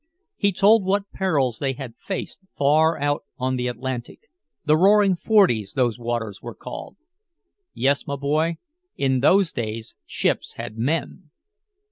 [0.35, 4.19] He told what perils they had faced far out on the Atlantic
[4.65, 6.97] "the Roaring Forties" those waters were called!
[7.75, 8.57] "Yes, boy,
[8.95, 11.29] in those days ships had men!"